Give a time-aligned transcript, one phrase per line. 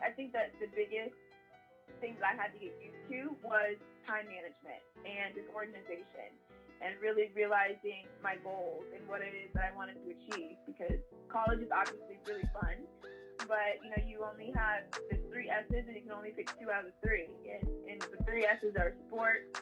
[0.00, 1.18] I think that the biggest
[2.00, 6.32] thing that I had to get used to was time management and disorganization
[6.82, 10.98] and really realizing my goals and what it is that I wanted to achieve because
[11.30, 12.82] college is obviously really fun,
[13.46, 16.70] but you know, you only have the three S's and you can only pick two
[16.70, 17.30] out of three.
[17.46, 19.54] And, and the three S's are sport,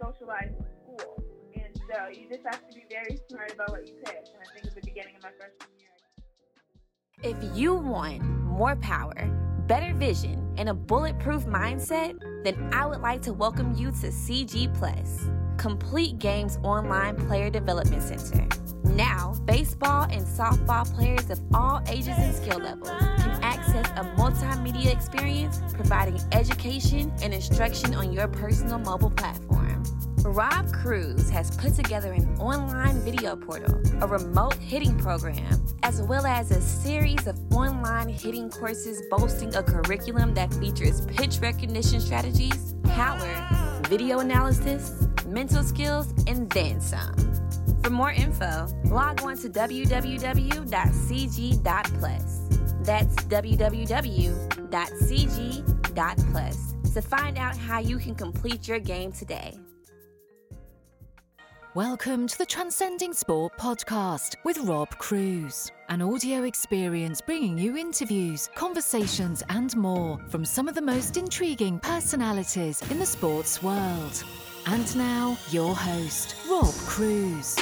[0.00, 1.22] socialize, and school.
[1.54, 4.24] And so you just have to be very smart about what you pick.
[4.32, 5.92] And I think at the beginning of my freshman year.
[7.22, 9.28] If you want more power,
[9.66, 14.72] better vision, and a bulletproof mindset, then I would like to welcome you to CG
[14.74, 15.26] Plus.
[15.56, 18.48] Complete Games Online Player Development Center.
[18.84, 24.92] Now, baseball and softball players of all ages and skill levels can access a multimedia
[24.92, 29.61] experience providing education and instruction on your personal mobile platform.
[30.24, 36.24] Rob Cruz has put together an online video portal, a remote hitting program, as well
[36.26, 42.74] as a series of online hitting courses boasting a curriculum that features pitch recognition strategies,
[42.84, 47.16] power, video analysis, mental skills, and then some.
[47.82, 49.98] For more info, log on to www.cg.plus.
[52.82, 54.34] That's www.cg.plus
[56.94, 59.58] to find out how you can complete your game today.
[61.74, 68.50] Welcome to the Transcending Sport podcast with Rob Cruz, an audio experience bringing you interviews,
[68.54, 74.22] conversations, and more from some of the most intriguing personalities in the sports world.
[74.66, 77.58] And now, your host, Rob Cruz.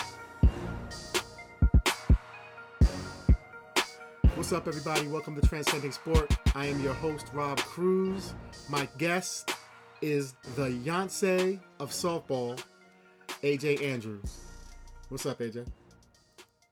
[4.35, 5.07] What's up, everybody?
[5.07, 6.37] Welcome to Transcending Sport.
[6.57, 8.35] I am your host, Rob Cruz.
[8.69, 9.55] My guest
[10.03, 12.61] is the Yonsei of softball,
[13.43, 14.39] AJ Andrews.
[15.09, 15.67] What's up, AJ?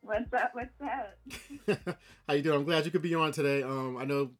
[0.03, 0.51] What's up?
[0.53, 1.99] What's up?
[2.29, 2.59] How you doing?
[2.59, 3.63] I'm glad you could be on today.
[3.63, 4.31] Um, I know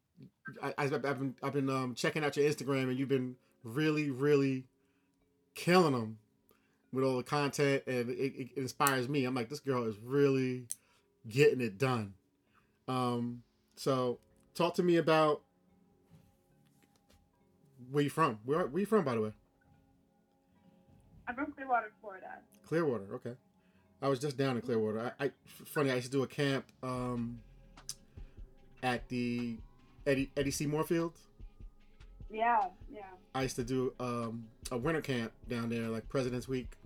[0.61, 4.65] I, have been I've been um, checking out your Instagram, and you've been really, really
[5.55, 6.19] killing them
[6.93, 9.25] with all the content, and it, it inspires me.
[9.25, 10.65] I'm like, this girl is really
[11.27, 12.13] getting it done.
[12.87, 13.41] Um,
[13.75, 14.19] so
[14.53, 15.41] talk to me about
[17.91, 18.39] where you from.
[18.45, 19.31] Where, where you from, by the way?
[21.29, 22.25] I'm from Clearwater, Florida.
[22.67, 23.33] Clearwater, okay.
[24.01, 25.13] I was just down in Clearwater.
[25.19, 25.31] I, I
[25.65, 27.39] funny, I used to do a camp um,
[28.81, 29.57] at the
[30.07, 30.65] Eddie Eddie C.
[30.65, 31.13] Moore Field.
[32.31, 33.01] Yeah, yeah.
[33.35, 36.77] I used to do um, a winter camp down there, like President's Week,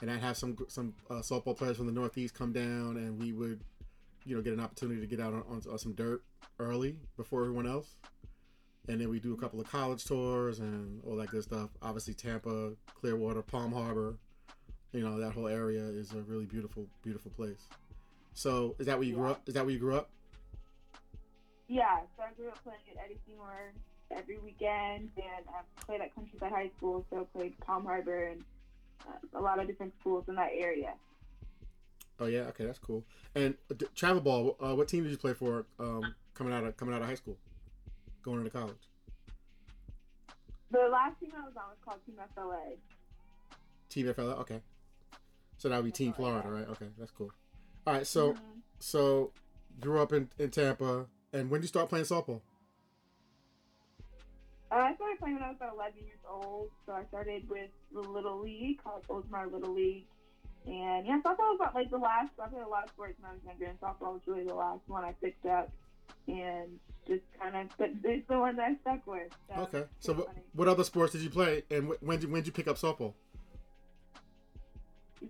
[0.00, 3.32] and I'd have some some uh, softball players from the Northeast come down, and we
[3.32, 3.62] would,
[4.24, 6.22] you know, get an opportunity to get out on, on, on some dirt
[6.60, 7.96] early before everyone else,
[8.88, 11.70] and then we do a couple of college tours and all that good stuff.
[11.80, 14.16] Obviously, Tampa, Clearwater, Palm Harbor,
[14.92, 17.68] you know, that whole area is a really beautiful, beautiful place.
[18.34, 19.18] So, is that where you Yeah.
[19.20, 19.48] grew up?
[19.48, 20.10] Is that where you grew up?
[21.68, 23.34] Yeah, so I grew up playing at Eddie C.
[23.34, 23.72] Moore
[24.10, 28.44] every weekend, and I played at Countryside High School, so played Palm Harbor and
[29.06, 30.94] uh, a lot of different schools in that area.
[32.20, 33.04] Oh yeah, okay, that's cool.
[33.34, 36.76] And uh, travel ball, uh, what team did you play for um, coming out of
[36.76, 37.38] coming out of high school,
[38.22, 38.76] going into college?
[40.70, 42.76] The last team I was on was called Team FLA.
[43.90, 44.60] Team FLA, okay.
[45.58, 46.68] So that would be Team Florida, right?
[46.70, 47.30] Okay, that's cool.
[47.86, 48.38] All right, so Mhm.
[48.78, 49.32] so
[49.80, 52.40] grew up in, in Tampa, and when did you start playing softball?
[54.70, 57.70] Uh, I started playing when I was about 11 years old, so I started with
[57.92, 60.06] the Little League, called Oldsmar Little League.
[60.64, 63.30] And yeah, softball was about like the last, I played a lot of sports when
[63.30, 65.70] I was younger, and softball was really the last one I picked up.
[66.28, 69.32] And just kind of, but it's the one that I stuck with.
[69.48, 72.42] So Okay, so what, what other sports did you play, and wh- when did when
[72.42, 73.14] did you pick up softball?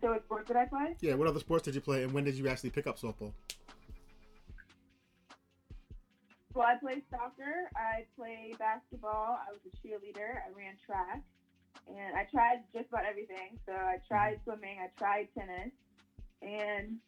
[0.00, 0.97] So what sports did I play?
[1.00, 3.32] Yeah, what other sports did you play, and when did you actually pick up softball?
[6.54, 7.70] Well, I played soccer.
[7.76, 9.41] I played basketball.
[9.41, 10.44] I was a cheerleader.
[10.44, 11.22] I ran track,
[11.88, 13.59] and I tried just about everything.
[13.64, 14.09] So I mm-hmm.
[14.09, 14.76] tried swimming.
[14.81, 15.72] I tried tennis,
[16.43, 16.99] and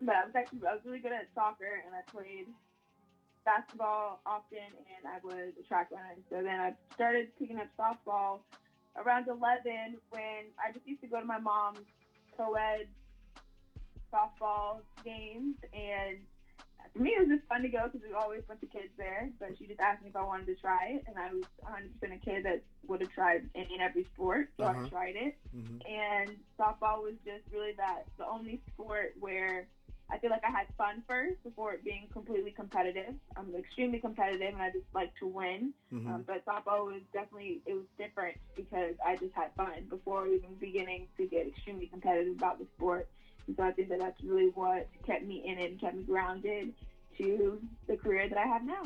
[0.00, 2.46] but I was actually I was really good at soccer, and I played
[3.48, 6.16] basketball often, and I was a track runner.
[6.28, 8.40] So then I started picking up softball
[8.96, 11.86] around 11 when I just used to go to my mom's
[12.36, 12.86] co-ed
[14.12, 16.18] softball games and
[16.92, 18.70] for me, it was just fun to go because there was always a bunch of
[18.70, 19.28] kids there.
[19.38, 22.14] But she just asked me if I wanted to try it, and I was 100%
[22.14, 24.84] a kid that would have tried any and every sport, so Uh-huh.
[24.86, 25.34] I tried it.
[25.52, 29.66] hmm And softball was just really that the only sport where
[30.10, 33.14] I feel like I had fun first before it being completely competitive.
[33.36, 35.72] I'm extremely competitive, and I just like to win.
[35.90, 40.26] hmm Um, but softball was definitely it was different because I just had fun before
[40.26, 43.08] even beginning to get extremely competitive about the sport.
[43.46, 46.02] And so I think that that's really what kept me in it and kept me
[46.02, 46.72] grounded
[47.18, 48.82] to the career that I have now.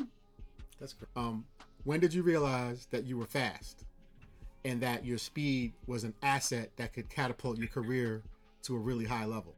[0.79, 1.09] That's great.
[1.15, 1.45] Um,
[1.83, 3.85] when did you realize that you were fast,
[4.65, 8.23] and that your speed was an asset that could catapult your career
[8.63, 9.55] to a really high level?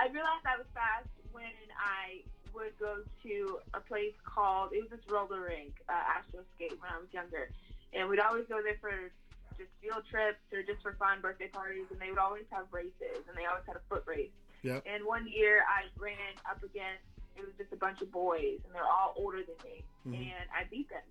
[0.00, 2.24] I realized I was fast when I
[2.56, 6.88] would go to a place called it was this roller rink, uh, Astro Skate, when
[6.88, 7.50] I was younger,
[7.92, 9.12] and we'd always go there for
[9.60, 13.28] just field trips or just for fun birthday parties, and they would always have races,
[13.28, 14.32] and they always had a foot race.
[14.64, 14.88] Yep.
[14.88, 16.16] And one year I ran
[16.48, 17.04] up against
[17.36, 20.32] it was just a bunch of boys, and they're all older than me, Mhm.
[20.32, 21.04] and I beat them.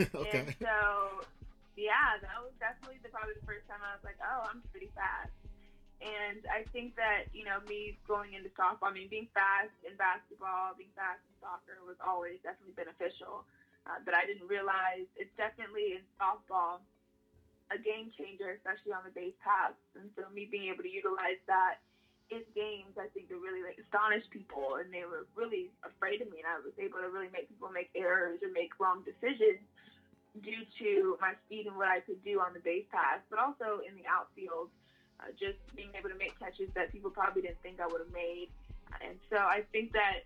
[0.16, 0.38] okay.
[0.48, 1.24] And so,
[1.76, 4.90] yeah, that was definitely the, probably the first time I was like, oh, I'm pretty
[4.96, 5.30] fast.
[6.00, 10.00] And I think that, you know, me going into softball, I mean, being fast in
[10.00, 13.44] basketball, being fast in soccer was always definitely beneficial.
[13.84, 16.80] Uh, but I didn't realize it's definitely in softball
[17.70, 19.78] a game changer, especially on the base paths.
[19.94, 21.84] And so me being able to utilize that
[22.32, 26.30] in games, I think it really like astonished people, and they were really afraid of
[26.32, 26.42] me.
[26.42, 29.62] And I was able to really make people make errors or make wrong decisions
[30.38, 33.82] due to my speed and what I could do on the base pass, but also
[33.82, 34.70] in the outfield,
[35.20, 38.12] uh, just being able to make catches that people probably didn't think I would have
[38.12, 38.48] made.
[39.04, 40.24] And so I think that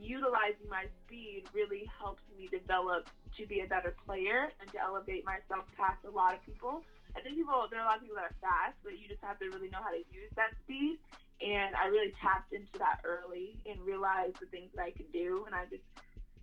[0.00, 5.24] utilizing my speed really helps me develop to be a better player and to elevate
[5.24, 6.82] myself past a lot of people.
[7.16, 9.20] I think people there are a lot of people that are fast, but you just
[9.22, 10.98] have to really know how to use that speed.
[11.44, 15.44] And I really tapped into that early and realized the things that I could do.
[15.44, 15.84] And I just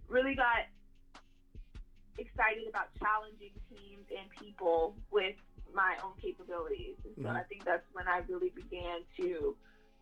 [0.08, 0.68] really got
[2.20, 5.40] excited about challenging teams and people with
[5.74, 6.98] my own capabilities.
[7.06, 7.36] And so Mhm.
[7.36, 9.56] I think that's when I really began to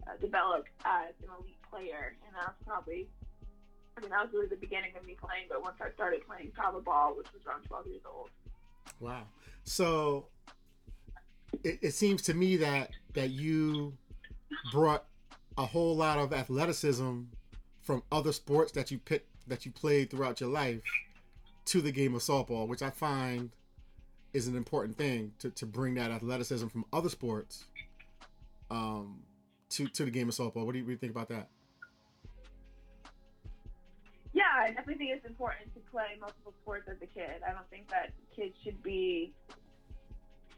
[0.06, 2.16] uh, develop as an elite player.
[2.25, 3.10] And that was probably,
[3.98, 5.48] I mean, that was really the beginning of me playing.
[5.50, 8.30] But once I started playing travel ball, which was around 12 years old.
[9.00, 9.28] Wow.
[9.64, 10.28] So
[11.64, 13.98] it, it seems to me that that you
[14.72, 15.06] brought
[15.58, 17.24] a whole lot of athleticism
[17.81, 20.81] from other sports that you picked that you played throughout your life
[21.66, 23.50] to the game of softball, which I find
[24.38, 27.66] is an important thing to, to bring that athleticism from other sports
[28.69, 29.24] um,
[29.69, 30.66] to to the game of softball.
[30.66, 31.50] What do you, what do you think about that?
[34.34, 37.42] Yeah, I definitely think it's important to play multiple sports as a kid.
[37.48, 39.34] I don't think that kids should be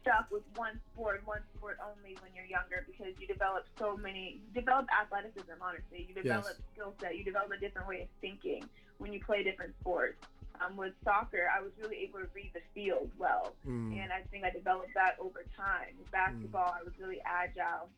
[0.02, 4.42] stuck with one sport, one sport only when you're younger because you develop so many,
[4.44, 6.04] you develop athleticism, honestly.
[6.08, 6.60] You develop Yes.
[6.72, 8.64] skill set, you develop a different way of thinking
[8.98, 10.18] when you play different sports.
[10.58, 14.22] Um, with soccer, I was really able to read the field well, Mm, and I
[14.30, 15.94] think I developed that over time.
[15.98, 17.88] With basketball, I was really agile,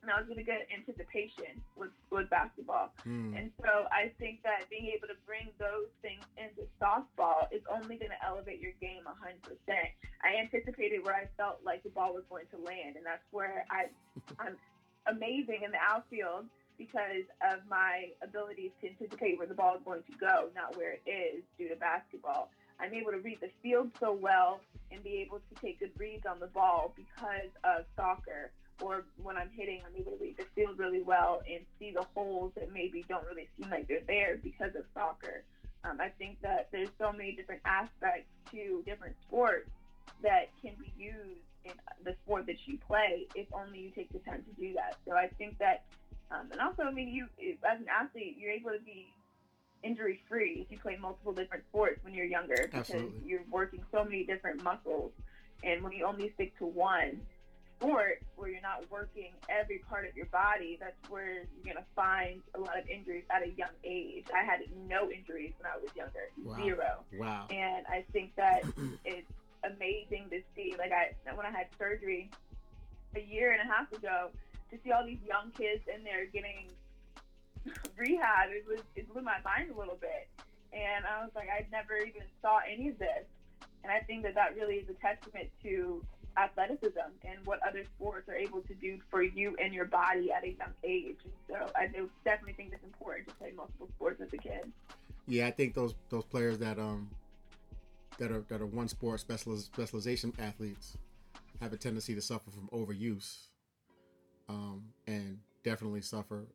[0.00, 2.92] and I was really good at anticipation with, with basketball.
[3.04, 7.62] mm, And so I think that being able to bring those things into softball is
[7.68, 9.90] only going to elevate your game 100%.
[10.22, 13.64] I anticipated where I felt like the ball was going to land, and that's where
[13.70, 13.86] I,
[14.38, 14.56] I'm
[15.06, 16.46] amazing in the outfield
[16.78, 20.92] because of my abilities to anticipate where the ball is going to go, not where
[20.92, 22.50] it is due to basketball.
[22.80, 24.60] I'm able to read the field so well
[24.92, 28.52] and be able to take good reads on the ball because of soccer.
[28.80, 32.06] Or when I'm hitting, I'm able to read the field really well and see the
[32.14, 35.42] holes that maybe don't really seem like they're there because of soccer.
[35.84, 39.68] Um, I think that there's so many different aspects to different sports
[40.22, 41.72] that can be used in
[42.04, 44.96] the sport that you play if only you take the time to do that.
[45.06, 45.84] So I think that,
[46.30, 47.26] um, and also, I mean, you
[47.64, 49.12] as an athlete, you're able to be
[49.82, 53.20] injury free if you play multiple different sports when you're younger because Absolutely.
[53.24, 55.12] you're working so many different muscles.
[55.62, 57.20] And when you only stick to one
[57.78, 61.84] sport where you're not working every part of your body, that's where you're going to
[61.94, 64.26] find a lot of injuries at a young age.
[64.34, 66.56] I had no injuries when I was younger, Wow.
[66.64, 67.04] zero.
[67.18, 67.46] wow.
[67.50, 68.62] And I think that
[69.04, 69.30] it's
[69.64, 70.74] amazing to see.
[70.78, 72.30] Like I, when I had surgery
[73.14, 74.30] a year and a half ago,
[74.70, 76.68] to see all these young kids in there getting
[77.96, 80.28] rehab, it was it blew my mind a little bit.
[80.72, 83.24] And I was like, I never even saw any of this.
[83.82, 86.04] And I think that that really is a testament to
[86.36, 90.44] athleticism and what other sports are able to do for you and your body at
[90.44, 91.18] a young age.
[91.48, 91.86] So I
[92.24, 94.70] definitely think it's important to play multiple sports as a kid.
[95.26, 97.10] Yeah, I think those those players that um
[98.18, 100.96] that are that are one sport specializ- specialization athletes
[101.60, 103.47] have a tendency to suffer from overuse,
[104.48, 106.46] um, and definitely suffer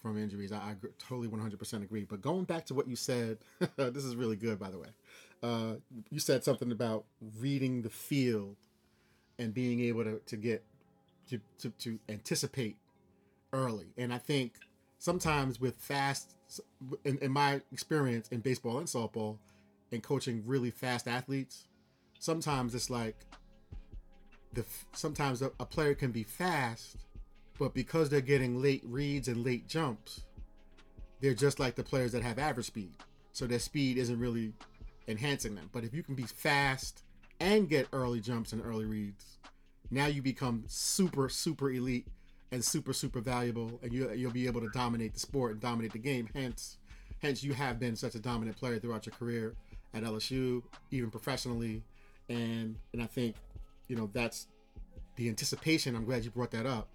[0.00, 0.52] from injuries.
[0.52, 2.04] I, I totally one hundred percent agree.
[2.04, 3.38] But going back to what you said,
[3.76, 4.88] this is really good, by the way.
[5.42, 5.74] Uh,
[6.10, 7.04] you said something about
[7.38, 8.56] reading the field
[9.38, 10.64] and being able to to get
[11.28, 12.76] to to, to anticipate
[13.52, 14.54] early, and I think
[14.98, 16.36] sometimes with fast
[17.04, 19.36] in, in my experience in baseball and softball
[19.92, 21.66] and coaching really fast athletes
[22.18, 23.16] sometimes it's like
[24.54, 26.96] the sometimes a, a player can be fast
[27.58, 30.22] but because they're getting late reads and late jumps
[31.20, 32.94] they're just like the players that have average speed
[33.32, 34.52] so their speed isn't really
[35.08, 35.68] enhancing them.
[35.72, 37.02] But if you can be fast
[37.40, 39.38] and get early jumps and early reads,
[39.90, 42.06] now you become super super elite
[42.52, 45.92] and super super valuable, and you you'll be able to dominate the sport and dominate
[45.92, 46.28] the game.
[46.34, 46.78] Hence,
[47.20, 49.54] hence you have been such a dominant player throughout your career
[49.92, 51.82] at LSU, even professionally,
[52.28, 53.36] and and I think
[53.88, 54.46] you know that's
[55.16, 55.96] the anticipation.
[55.96, 56.88] I'm glad you brought that up.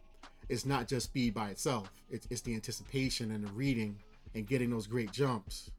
[0.49, 1.91] It's not just speed by itself.
[2.09, 3.97] It's it's the anticipation and the reading
[4.35, 5.71] and getting those great jumps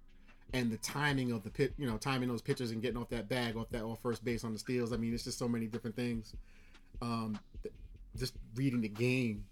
[0.53, 3.29] and the timing of the pit, you know, timing those pitches and getting off that
[3.29, 4.93] bag, off that off first base on the steals.
[4.93, 6.35] I mean, it's just so many different things.
[7.03, 7.39] Um,
[8.17, 9.45] just reading the game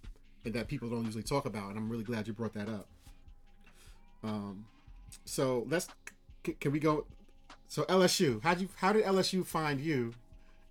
[0.44, 2.88] and that people don't usually talk about, and I'm really glad you brought that up.
[4.25, 4.66] Um,
[5.25, 5.88] so let's
[6.60, 7.06] can we go?
[7.68, 10.14] So LSU, how you how did LSU find you,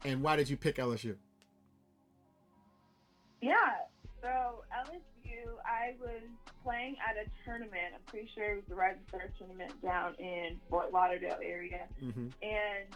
[0.04, 1.16] and why did you pick LSU?
[3.42, 3.54] Yeah,
[4.28, 6.28] so LSU, I was
[6.64, 7.96] playing at a tournament.
[7.96, 12.28] I'm pretty sure it was the Rising Star tournament down in Fort Lauderdale area, mm-hmm.
[12.44, 12.88] and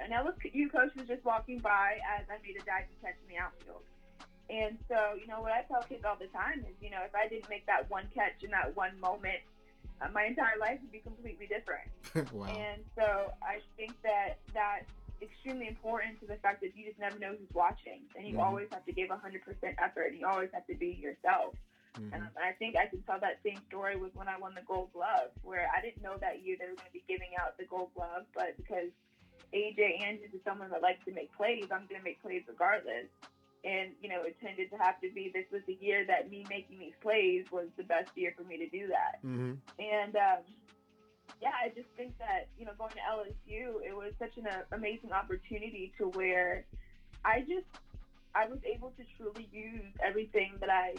[0.00, 3.38] an LSU coach was just walking by as I made a diving catch in the
[3.38, 3.84] outfield.
[4.48, 7.14] And so, you know, what I tell kids all the time is, you know, if
[7.14, 9.40] I didn't make that one catch in that one moment,
[10.00, 11.88] uh, my entire life would be completely different.
[12.32, 12.48] wow.
[12.48, 14.90] And so I think that that's
[15.22, 18.02] extremely important to the fact that you just never know who's watching.
[18.16, 18.42] And you mm-hmm.
[18.42, 19.16] always have to give 100%
[19.78, 21.54] effort and you always have to be yourself.
[21.94, 22.14] Mm-hmm.
[22.14, 24.92] And I think I can tell that same story with when I won the Gold
[24.92, 27.64] Glove, where I didn't know that year they were going to be giving out the
[27.64, 28.88] Gold Glove, but because
[29.52, 33.12] AJ Andrews is someone that likes to make plays, I'm going to make plays regardless.
[33.64, 36.44] And, you know, it tended to have to be this was the year that me
[36.48, 39.22] making these plays was the best year for me to do that.
[39.24, 39.52] Mm-hmm.
[39.78, 40.42] And, um,
[41.40, 44.62] yeah, I just think that, you know, going to LSU, it was such an uh,
[44.72, 46.64] amazing opportunity to where
[47.24, 47.66] I just,
[48.34, 50.94] I was able to truly use everything that I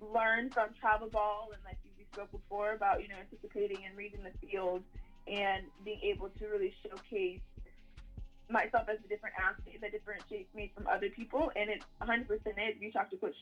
[0.00, 4.20] learned from travel ball and like you spoke before about, you know, anticipating and reading
[4.24, 4.82] the field
[5.26, 7.40] and being able to really showcase
[8.48, 11.50] myself as a different athlete that differentiates me from other people.
[11.56, 12.80] And it 100% is.
[12.80, 13.34] You talk to Coach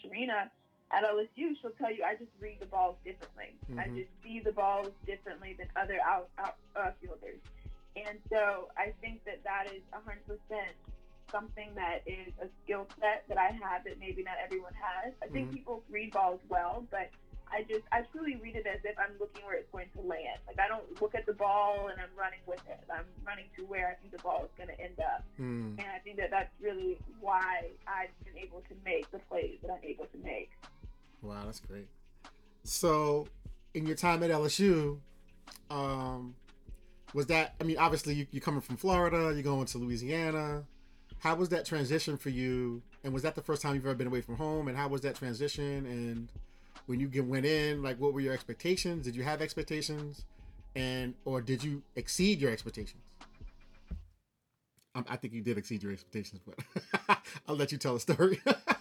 [0.94, 3.58] At LSU, she'll tell you I just read the balls differently.
[3.66, 3.80] Mm-hmm.
[3.80, 7.42] I just see the balls differently than other out, out uh, fielders.
[7.96, 10.38] And so I think that that is 100%
[11.30, 15.12] something that is a skill set that I have that maybe not everyone has.
[15.22, 15.56] I think mm-hmm.
[15.56, 17.10] people read balls well, but
[17.50, 20.42] I just I truly read it as if I'm looking where it's going to land.
[20.46, 22.80] Like I don't look at the ball and I'm running with it.
[22.90, 25.22] I'm running to where I think the ball is going to end up.
[25.38, 25.78] Mm.
[25.78, 29.70] And I think that that's really why I've been able to make the plays that
[29.70, 30.50] I'm able to make.
[31.24, 31.88] Wow, that's great.
[32.64, 33.26] So,
[33.72, 34.98] in your time at LSU,
[35.70, 36.34] um,
[37.14, 37.54] was that?
[37.60, 40.64] I mean, obviously you, you're coming from Florida, you're going to Louisiana.
[41.18, 42.82] How was that transition for you?
[43.02, 44.68] And was that the first time you've ever been away from home?
[44.68, 45.86] And how was that transition?
[45.86, 46.28] And
[46.86, 49.06] when you get, went in, like what were your expectations?
[49.06, 50.26] Did you have expectations,
[50.76, 53.02] and or did you exceed your expectations?
[54.94, 58.40] Um, I think you did exceed your expectations, but I'll let you tell the story.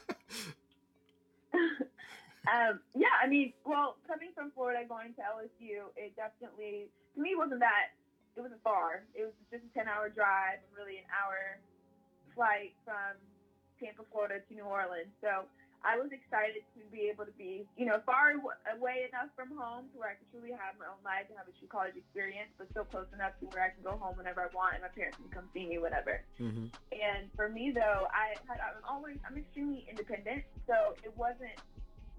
[2.48, 7.36] um, yeah, I mean, well, coming from Florida going to LSU, it definitely to me
[7.36, 7.96] wasn't that
[8.36, 9.06] it wasn't far.
[9.14, 11.62] It was just a ten hour drive and really an hour
[12.34, 13.16] flight from
[13.78, 15.14] Tampa, Florida to New Orleans.
[15.22, 15.46] So
[15.86, 19.92] I was excited to be able to be, you know, far away enough from home
[19.92, 22.50] to where I could truly have my own life and have a true college experience,
[22.56, 24.94] but still close enough to where I can go home whenever I want and my
[24.96, 26.24] parents can come see me whenever.
[26.40, 26.72] Mm-hmm.
[26.96, 31.54] And for me, though, I had I'm always I'm extremely independent, so it wasn't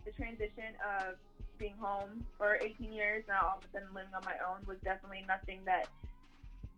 [0.05, 1.17] the transition of
[1.59, 4.77] being home for 18 years now all of a sudden living on my own was
[4.83, 5.89] definitely nothing that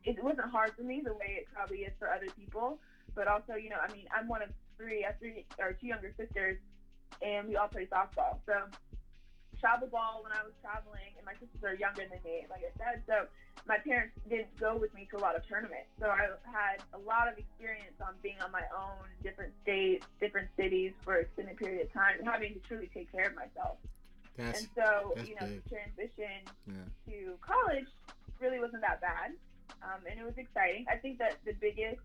[0.07, 2.79] it wasn't hard for me the way it probably is for other people.
[3.15, 5.89] But also, you know, I mean, I'm one of three, I have three or two
[5.89, 6.59] younger sisters
[7.21, 8.39] and we all play softball.
[8.47, 8.55] So
[9.59, 12.73] travel ball when I was traveling, and my sisters are younger than me, like I
[12.77, 13.03] said.
[13.09, 13.27] So
[13.69, 15.91] my parents didn't go with me to a lot of tournaments.
[15.99, 20.49] So I had a lot of experience on being on my own, different states, different
[20.57, 23.79] cities for extended period of time, and having to truly take care of myself.
[24.37, 25.65] That's, and so, you know, big.
[25.65, 26.87] the transition yeah.
[27.11, 27.89] to college
[28.41, 29.33] really wasn't that bad.
[29.83, 30.87] Um, and it was exciting.
[30.91, 32.01] I think that the biggest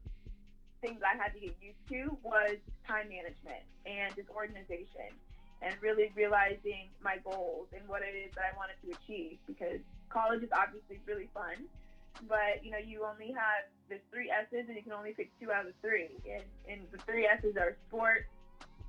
[0.82, 5.13] things I had to get used to was time management and just organization
[5.62, 9.80] and really realizing my goals and what it is that I wanted to achieve because
[10.12, 11.65] college is obviously really fun,
[12.27, 15.51] but you know, you only have the three S's and you can only pick two
[15.51, 16.12] out of three.
[16.27, 18.27] And, and the three S's are sport,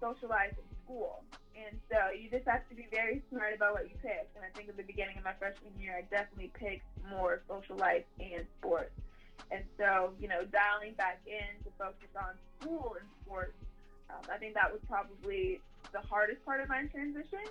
[0.01, 1.23] socialize, and school.
[1.55, 4.31] And so you just have to be very smart about what you pick.
[4.35, 7.77] And I think at the beginning of my freshman year, I definitely picked more social
[7.77, 8.95] life and sports.
[9.51, 13.59] And so, you know, dialing back in to focus on school and sports,
[14.09, 15.61] um, I think that was probably
[15.93, 17.45] the hardest part of my transition.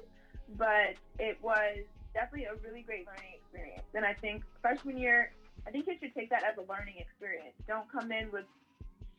[0.57, 3.85] But it was definitely a really great learning experience.
[3.93, 5.31] And I think freshman year,
[5.67, 7.55] I think you should take that as a learning experience.
[7.67, 8.45] Don't come in with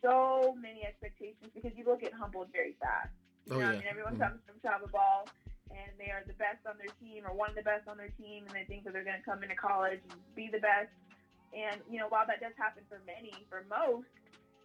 [0.03, 3.11] so many expectations because you will get humbled very fast.
[3.47, 3.73] You Oh, know, yeah.
[3.73, 4.21] I mean, everyone Mhm.
[4.21, 5.29] comes from travel ball
[5.71, 8.11] and they are the best on their team or one of the best on their
[8.21, 10.91] team, and they think that they're going to come into college and be the best.
[11.53, 14.07] And you know, while that does happen for many, for most,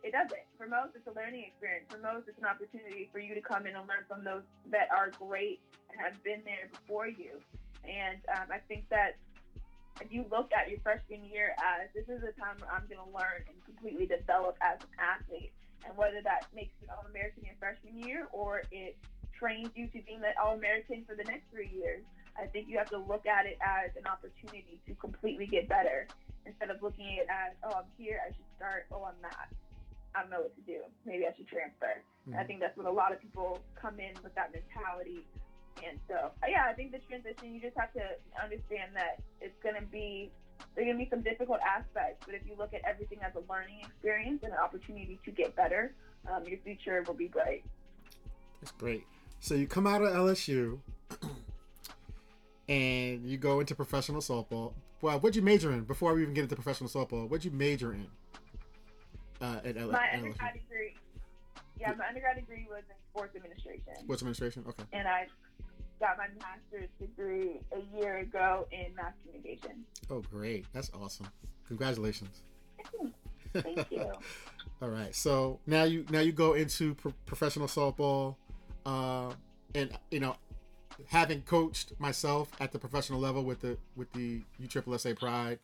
[0.03, 0.45] it doesn't.
[0.57, 1.85] For most, it's a learning experience.
[1.89, 4.87] For most, it's an opportunity for you to come in and learn from those that
[4.91, 5.59] are great
[5.91, 7.39] and have been there before you.
[7.87, 9.15] And um, I think that
[10.01, 13.01] if you look at your freshman year as this is a time where I'm going
[13.01, 15.51] to learn and completely develop as an athlete,
[15.87, 18.97] and whether that makes you All American your freshman year or it
[19.33, 22.03] trains you to being an All American for the next three years,
[22.37, 26.07] I think you have to look at it as an opportunity to completely get better
[26.45, 29.49] instead of looking at it as, oh, I'm here, I should start, oh, I'm not.
[30.15, 30.81] I don't know what to do.
[31.05, 32.01] Maybe I should transfer.
[32.33, 35.25] And I think that's what a lot of people come in with that mentality.
[35.85, 38.01] And so, uh, yeah, I think the transition, you just have to
[38.41, 40.31] understand that it's going to be,
[40.75, 43.33] there are going to be some difficult aspects, but if you look at everything as
[43.35, 45.93] a learning experience and an opportunity to get better,
[46.31, 47.63] um, your future will be bright.
[48.61, 49.03] That's great.
[49.39, 50.79] So you come out of LSU
[52.69, 54.73] and you go into professional softball.
[55.01, 57.29] Well, what'd you major in before we even get into professional softball?
[57.29, 58.07] What'd you major in?
[59.39, 60.13] Uh, at L- My LSU?
[60.17, 60.95] undergrad degree,
[61.79, 63.95] yeah, my undergrad degree was in sports administration.
[63.99, 64.65] Sports administration.
[64.67, 64.83] Okay.
[64.93, 65.27] and I
[65.99, 69.83] got my master's degree a year ago in mass communication.
[70.09, 70.65] Oh, great.
[70.73, 71.27] That's awesome.
[71.67, 72.41] Congratulations.
[73.53, 74.11] Thank you.
[74.81, 75.13] All right.
[75.15, 78.35] So now you now you go into pro- professional softball,
[78.85, 79.33] uh,
[79.73, 80.35] and you know,
[81.07, 85.59] having coached myself at the professional level with the with the USSSA Pride,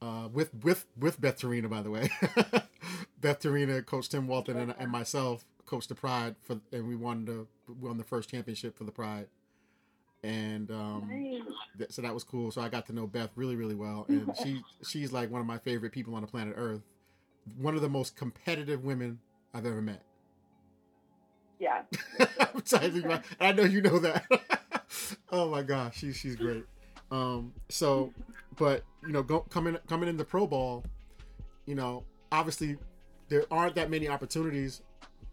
[0.00, 2.08] uh, with with with Beth Torina, by the way,
[3.20, 7.26] Beth Torina, Coach Tim Walton, and, and myself coached the Pride for, and we won
[7.26, 9.26] the we won the first championship for the Pride,
[10.22, 11.42] and um, Nice.
[11.78, 12.50] th- so that was cool.
[12.50, 15.46] So I got to know Beth really, really well, and she she's like one of
[15.46, 16.82] my favorite people on the planet Earth.
[17.56, 19.20] One of the most competitive women
[19.54, 20.02] I've ever met.
[21.58, 21.82] Yeah.
[22.72, 24.24] And I know you know that.
[25.32, 26.64] oh my gosh, she's she's great.
[27.10, 28.12] Um, so,
[28.56, 30.84] but you know, go, coming coming into pro ball,
[31.66, 32.76] you know, obviously
[33.28, 34.82] there aren't that many opportunities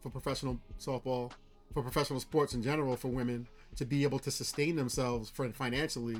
[0.01, 1.31] for professional softball,
[1.73, 6.17] for professional sports in general, for women to be able to sustain themselves for financially,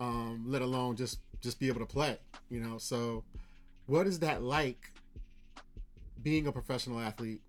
[0.00, 2.18] um, let alone just just be able to play.
[2.50, 3.24] You know, so
[3.86, 4.92] what is that like
[6.22, 7.40] being a professional athlete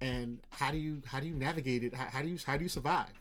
[0.00, 2.62] and how do you how do you navigate it how, how do you how do
[2.62, 3.12] you survive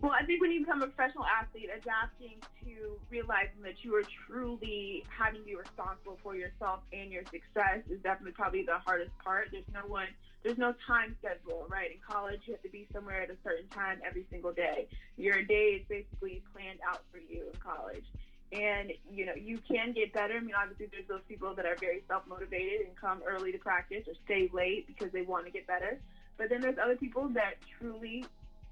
[0.00, 4.04] Well, I think when you become a professional athlete, adapting to realizing that you are
[4.26, 9.10] truly having to be responsible for yourself and your success is definitely probably the hardest
[9.18, 9.48] part.
[9.50, 10.06] There's no one,
[10.48, 11.90] there's no time schedule, right?
[11.92, 14.88] In college, you have to be somewhere at a certain time every single day.
[15.18, 18.04] Your day is basically planned out for you in college.
[18.50, 20.38] And, you know, you can get better.
[20.38, 23.58] I mean, obviously, there's those people that are very self motivated and come early to
[23.58, 26.00] practice or stay late because they want to get better.
[26.38, 28.24] But then there's other people that truly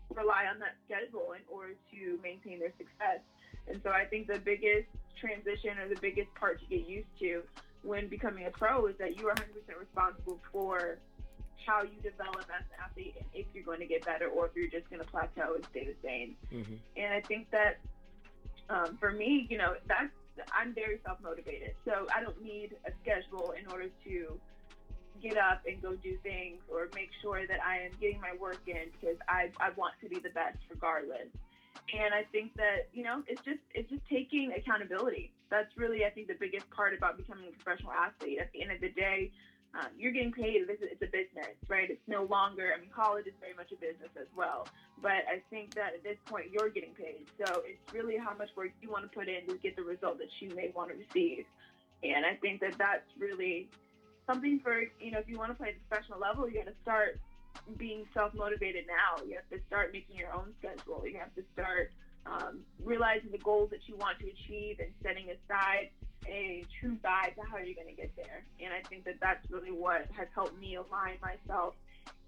[0.09, 3.21] rely on that schedule in order to maintain their success.
[3.69, 4.89] And so I think the biggest
[5.21, 7.43] transition or the biggest part to get used to
[7.83, 9.45] when becoming a pro is that you are 100%
[9.79, 10.97] responsible for
[11.65, 14.53] how you develop as an athlete and if you're going to get better or if
[14.55, 16.37] you're just going to plateau and stay the same.
[16.53, 16.75] mm-hmm.
[16.97, 17.79] And I think that
[18.69, 20.11] um, for me, you know, that's
[20.53, 24.39] I'm very self motivated, so I don't need a schedule in order to
[25.23, 28.61] get up and go do things or make sure that I am getting my work
[28.67, 31.29] in because I I want to be the best regardless.
[31.95, 35.33] And I think that you know it's just it's just taking accountability.
[35.51, 38.39] That's really I think the biggest part about becoming a professional athlete.
[38.41, 39.31] At the end of the day,
[39.77, 40.67] um, you're getting paid.
[40.67, 41.91] This is, it's a business, right?
[41.91, 42.73] It's no longer.
[42.77, 44.67] I mean, college is very much a business as well.
[45.03, 47.27] But I think that at this point, you're getting paid.
[47.45, 50.19] So it's really how much work you want to put in to get the result
[50.19, 51.45] that you may want to receive.
[52.03, 53.69] And I think that that's really
[54.27, 56.67] something for you know if you want to play at the professional level, you got
[56.67, 57.21] to start
[57.77, 59.23] being self motivated now.
[59.25, 61.05] You have to start making your own schedule.
[61.07, 61.93] You have to start
[62.31, 65.91] um, realizing the goals that you want to achieve and setting aside
[66.27, 68.45] a true guide to how you're going to get there.
[68.61, 71.75] And I think that that's really what has helped me align myself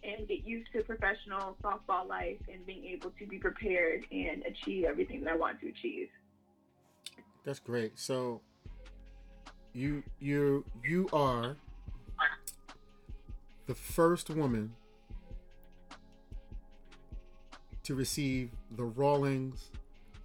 [0.05, 4.85] and get used to professional softball life and being able to be prepared and achieve
[4.85, 6.09] everything that I want to achieve.
[7.45, 8.41] that's great so
[9.73, 11.57] you you you are
[13.67, 14.75] the first woman
[17.83, 19.71] to receive the Rawlings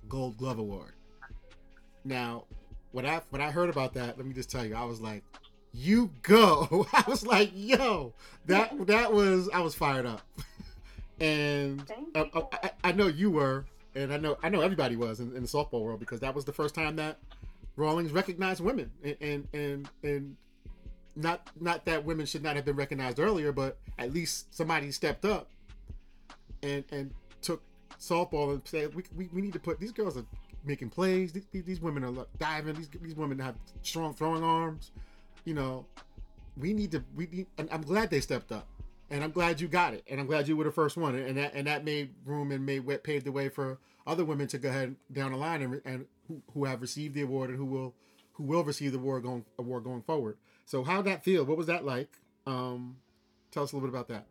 [0.07, 0.93] Gold Glove Award.
[2.03, 2.45] Now,
[2.91, 5.23] when I when I heard about that, let me just tell you, I was like,
[5.71, 8.13] "You go!" I was like, "Yo,
[8.45, 10.21] that that was I was fired up."
[11.19, 11.83] and
[12.15, 15.19] I, uh, uh, I, I, know you were, and I know I know everybody was
[15.19, 17.19] in, in, the softball world because that was the first time that
[17.75, 20.35] Rawlings recognized women, and and and, and
[21.15, 25.25] not not that women should not have been recognized earlier, but at least somebody stepped
[25.25, 25.49] up
[26.63, 27.11] and and
[28.09, 30.25] softball and say we, we, we need to put these girls are
[30.65, 31.33] making plays.
[31.33, 32.75] These, these women are diving.
[32.75, 34.91] These these women have strong throwing arms.
[35.45, 35.85] You know,
[36.57, 37.03] we need to.
[37.15, 37.47] We need.
[37.71, 38.67] I'm glad they stepped up,
[39.09, 41.37] and I'm glad you got it, and I'm glad you were the first one, and
[41.37, 44.69] that and that made room and made paved the way for other women to go
[44.69, 47.93] ahead down the line and, and who, who have received the award and who will
[48.33, 50.37] who will receive the award going award going forward.
[50.65, 51.43] So how that feel?
[51.45, 52.09] What was that like?
[52.45, 52.97] Um,
[53.51, 54.27] tell us a little bit about that.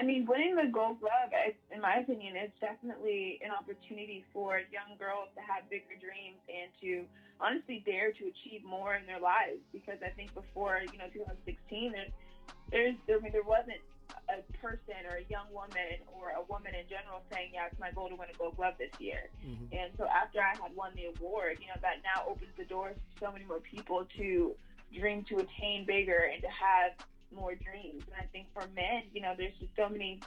[0.00, 1.30] I mean, winning the Gold Glove,
[1.70, 6.70] in my opinion, is definitely an opportunity for young girls to have bigger dreams and
[6.80, 7.04] to
[7.40, 9.62] honestly dare to achieve more in their lives.
[9.72, 13.82] Because I think before, you know, 2016, there's, there's I mean, there wasn't
[14.28, 17.90] a person or a young woman or a woman in general saying, "Yeah, it's my
[17.92, 19.72] goal to win a Gold Glove this year." Mm-hmm.
[19.72, 22.96] And so after I had won the award, you know, that now opens the doors
[22.96, 24.54] to so many more people to
[24.92, 26.92] dream to attain bigger and to have
[27.34, 28.02] more dreams.
[28.06, 30.20] And I think for men, you know, there's just so many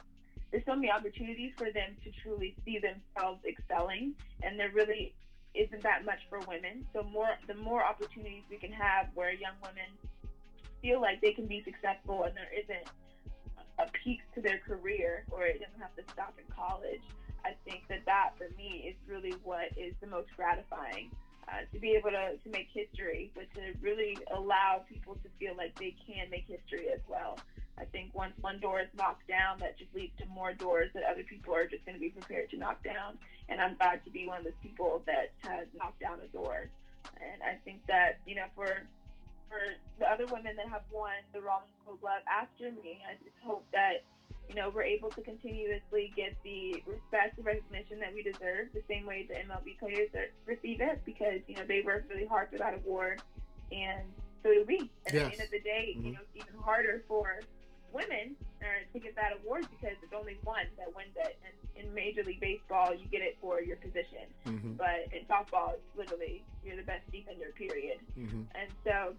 [0.50, 5.12] there's so many opportunities for them to truly see themselves excelling and there really
[5.54, 6.86] isn't that much for women.
[6.92, 9.90] So more the more opportunities we can have where young women
[10.80, 12.88] feel like they can be successful and there isn't
[13.78, 17.02] a peak to their career or it doesn't have to stop in college.
[17.44, 21.10] I think that that for me is really what is the most gratifying
[21.48, 25.56] uh, to be able to, to make history, but to really allow people to feel
[25.56, 27.38] like they can make history as well.
[27.78, 31.04] I think once one door is knocked down, that just leads to more doors that
[31.04, 33.18] other people are just going to be prepared to knock down.
[33.48, 36.68] And I'm glad to be one of those people that has knocked down a door.
[37.16, 38.82] And I think that, you know, for
[39.48, 39.60] for
[39.98, 44.04] the other women that have won the Gold Glove after me, I just hope that
[44.48, 48.82] you know, we're able to continuously get the respect and recognition that we deserve, the
[48.88, 50.08] same way the MLB players
[50.46, 53.22] receive it, because you know they work really hard for that award,
[53.70, 54.02] and
[54.42, 54.90] so do we.
[55.06, 55.26] And yes.
[55.26, 56.06] at the end of the day, mm-hmm.
[56.06, 57.40] you know, it's even harder for
[57.92, 61.38] women uh, to get that award because it's only one that wins it.
[61.44, 64.72] And in Major League Baseball, you get it for your position, mm-hmm.
[64.74, 67.52] but in softball, it's literally you're the best defender.
[67.56, 67.98] Period.
[68.18, 68.42] Mm-hmm.
[68.54, 69.14] And so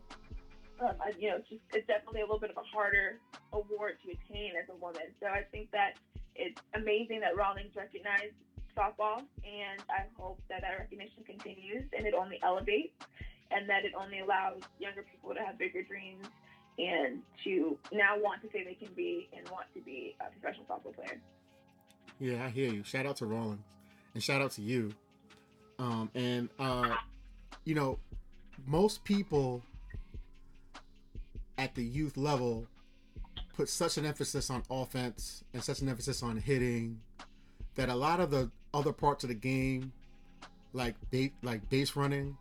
[0.81, 3.19] um, you know, it's just it's definitely a little bit of a harder
[3.53, 5.11] award to attain as a woman.
[5.19, 5.95] So I think that
[6.35, 8.35] it's amazing that Rawlings recognized
[8.77, 12.95] softball, and I hope that that recognition continues and it only elevates,
[13.51, 16.25] and that it only allows younger people to have bigger dreams
[16.77, 20.65] and to now want to say they can be and want to be a professional
[20.65, 21.19] softball player.
[22.19, 22.83] Yeah, I hear you.
[22.83, 23.61] Shout out to Rawlings,
[24.13, 24.91] and shout out to you.
[25.77, 26.95] Um, and uh,
[27.65, 27.99] you know,
[28.65, 29.63] most people
[31.59, 32.65] at the youth level
[33.55, 37.01] put such an emphasis on offense and such an emphasis on hitting
[37.75, 39.91] that a lot of the other parts of the game
[40.71, 40.95] like
[41.43, 42.37] like base running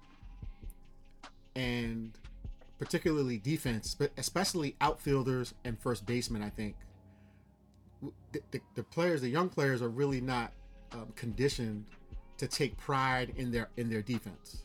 [1.57, 2.17] and
[2.79, 6.77] particularly defense but especially outfielders and first basemen i think
[8.31, 10.53] the, the, the players the young players are really not
[10.93, 11.87] um, conditioned
[12.37, 14.63] to take pride in their in their defense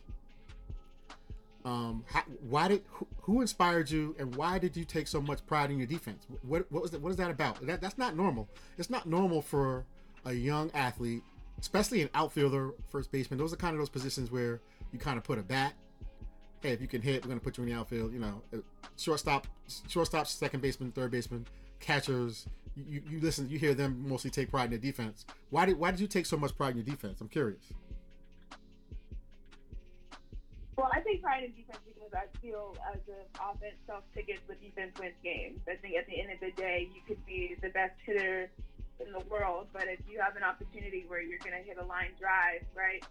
[1.65, 5.45] um, how, why did who, who, inspired you, and why did you take so much
[5.45, 6.25] pride in your defense?
[6.41, 7.01] What what was that?
[7.01, 7.65] What is that about?
[7.65, 8.49] That that's not normal.
[8.77, 9.85] It's not normal for
[10.25, 11.23] a young athlete,
[11.59, 13.37] especially an outfielder, first baseman.
[13.37, 14.59] Those are kind of those positions where
[14.91, 15.73] you kind of put a bat.
[16.61, 18.11] Hey, if you can hit, we're gonna put you in the outfield.
[18.11, 18.57] You know, uh,
[18.97, 19.47] shortstop,
[19.87, 21.47] shortstop, second baseman, third baseman,
[21.79, 22.45] catchers.
[22.75, 25.25] You, you listen, you hear them mostly take pride in their defense.
[25.49, 27.21] Why did why did you take so much pride in your defense?
[27.21, 27.71] I'm curious.
[30.73, 34.57] Well, I take pride in defense because I feel as an offense self tickets the
[34.57, 35.61] defense wins games.
[35.69, 38.49] I think at the end of the day, you could be the best hitter
[38.97, 41.85] in the world, but if you have an opportunity where you're going to hit a
[41.85, 43.05] line drive, right?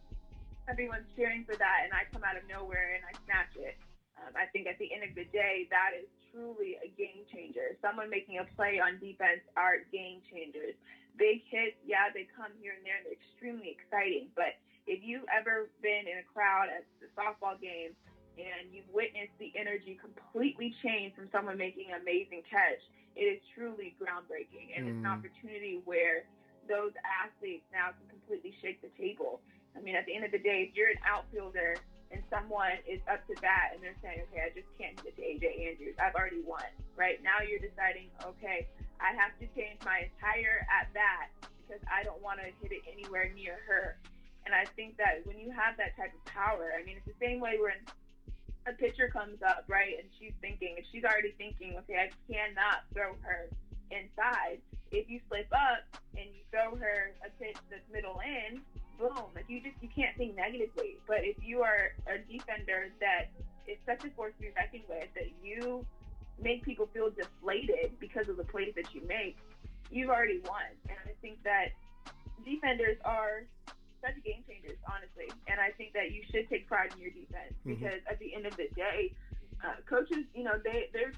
[0.66, 3.78] Everyone's cheering for that, and I come out of nowhere and I snatch it.
[4.18, 7.78] Um, I think at the end of the day, that is truly a game changer.
[7.82, 10.74] Someone making a play on defense are game changers.
[11.18, 14.54] Big hits, yeah, they come here and there, and they're extremely exciting, but
[14.86, 17.94] if you've ever been in a crowd at the softball game
[18.38, 22.80] and you've witnessed the energy completely change from someone making an amazing catch,
[23.14, 24.74] it is truly groundbreaking.
[24.74, 24.88] And mm.
[24.90, 25.14] it's an mm.
[25.14, 26.24] opportunity where
[26.66, 29.40] those athletes now can completely shake the table.
[29.76, 31.76] I mean, at the end of the day, if you're an outfielder
[32.12, 35.16] and someone is up to bat and they're saying, okay, I just can't hit it
[35.16, 37.22] to AJ Andrews, I've already won, right?
[37.22, 38.68] Now you're deciding, okay,
[39.00, 41.32] I have to change my entire at bat
[41.64, 43.96] because I don't want to hit it anywhere near her.
[44.44, 47.18] And I think that when you have that type of power, I mean, it's the
[47.24, 47.78] same way when
[48.66, 52.86] a pitcher comes up, right, and she's thinking, and she's already thinking, okay, I cannot
[52.94, 53.48] throw her
[53.90, 54.58] inside.
[54.90, 55.84] If you slip up
[56.16, 58.60] and you throw her a pitch that's middle in,
[58.98, 59.26] boom.
[59.34, 60.98] Like you just you can't think negatively.
[61.06, 63.30] But if you are a defender that
[63.66, 65.84] is such a force to be reckoned with that you
[66.40, 69.38] make people feel deflated because of the plays that you make,
[69.90, 70.70] you've already won.
[70.88, 71.72] And I think that
[72.44, 73.44] defenders are
[74.02, 75.30] such game changers, honestly.
[75.46, 77.78] And I think that you should take pride in your defense Mhm.
[77.78, 79.14] because at the end of the day,
[79.64, 81.12] uh, coaches, you know, they they're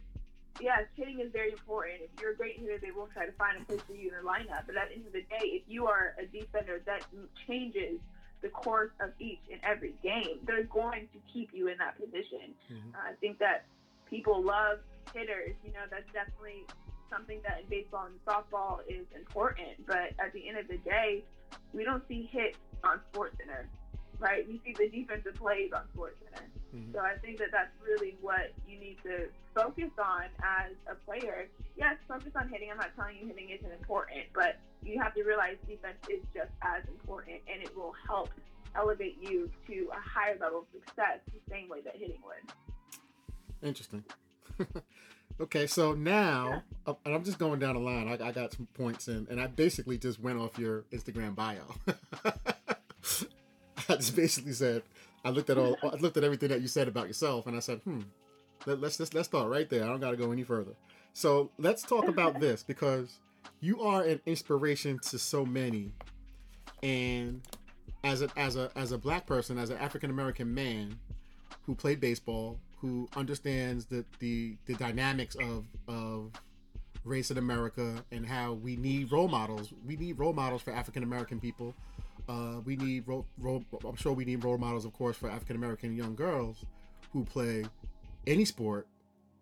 [0.60, 2.02] yes, hitting is very important.
[2.02, 4.14] If you're a great hitter, they will try to find a place for you in
[4.14, 4.66] their lineup.
[4.66, 7.04] But at the end of the day, if you are a defender that
[7.48, 7.98] changes
[8.42, 12.54] the course of each and every game, they're going to keep you in that position.
[12.70, 12.94] Mhm.
[12.94, 13.64] Uh, I think that
[14.06, 14.80] people love
[15.12, 15.56] hitters.
[15.64, 16.66] You know, that's definitely
[17.14, 19.86] something that in baseball and softball is important.
[19.86, 21.24] But at the end of the day,
[21.72, 23.66] we don't see hits on SportsCenter,
[24.18, 24.46] right?
[24.48, 26.46] We see the defensive plays on SportsCenter.
[26.74, 26.92] Mhm.
[26.92, 31.48] So I think that that's really what you need to focus on as a player.
[31.76, 32.70] Yes, focus on hitting.
[32.70, 36.50] I'm not telling you hitting isn't important, but you have to realize defense is just
[36.62, 38.30] as important, and it will help
[38.74, 42.52] elevate you to a higher level of success the same way that hitting would.
[43.62, 44.04] Interesting.
[45.40, 48.08] okay, so now, uh, and I'm just going down the line.
[48.08, 51.62] I, I got some points in, and I basically just went off your Instagram bio.
[53.88, 54.82] I just basically said
[55.24, 57.60] I looked at all, I looked at everything that you said about yourself, and I
[57.60, 58.00] said, hmm,
[58.66, 59.84] let, let's just let's start right there.
[59.84, 60.72] I don't got to go any further.
[61.14, 63.18] So let's talk about this because
[63.60, 65.92] you are an inspiration to so many,
[66.82, 67.40] and
[68.04, 70.98] as a as a as a black person, as an African American man
[71.62, 76.32] who played baseball, who understands the the, the dynamics of of
[77.02, 79.72] race in America and how we need role models.
[79.86, 81.74] We need role models for African American people.
[82.28, 83.64] Uh, we need role, role.
[83.88, 86.66] I'm sure we need role models, of course, for African American young girls
[87.10, 87.64] who play
[88.26, 88.86] any sport.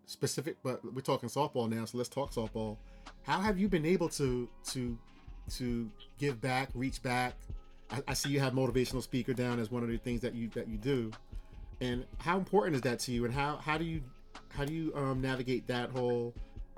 [0.05, 2.77] Specific, but we're talking softball now, so let's talk softball.
[3.23, 4.97] How have you been able to to
[5.57, 7.35] to give back, reach back?
[7.89, 10.47] I, I see you have motivational speaker down as one of the things that you
[10.49, 11.11] that you do
[11.83, 13.25] and how important is that to you?
[13.25, 14.01] And how how do you
[14.49, 16.33] how do you um, navigate that whole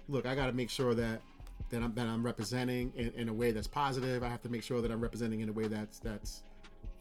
[0.08, 1.22] look i got to make sure that
[1.70, 4.24] that i'm that i'm representing in, in a way that's positive.
[4.24, 6.44] I have to make sure that i'm representing in a way that's that's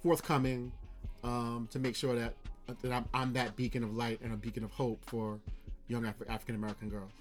[0.02, 0.72] forthcoming
[1.22, 2.34] um, to make sure that
[2.82, 5.40] that I'm, I'm that beacon of light and a beacon of hope for
[5.88, 7.12] young Af- african american girls.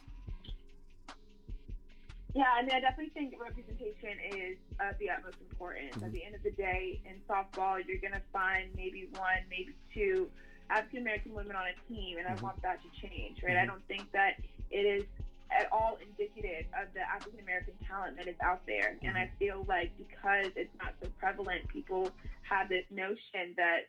[2.36, 6.02] Yeah, I mean, I definitely think representation is of the utmost importance.
[6.02, 9.76] At the end of the day, in softball, you're going to find maybe one, maybe
[9.94, 10.30] two
[10.70, 12.28] African American women on a team, and.
[12.28, 13.56] I want that to change, right?
[13.58, 13.68] I Mhm.
[13.68, 14.40] don't think that
[14.72, 15.06] it is
[15.52, 18.98] at all indicative of the African American talent that is out there.
[19.04, 22.12] And I feel like because it's not so prevalent, people
[22.44, 23.88] have this notion that